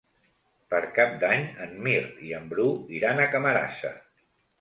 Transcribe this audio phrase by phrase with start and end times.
[0.73, 2.65] Per Cap d'Any en Mirt i en Bru
[3.01, 3.93] iran a Camarasa.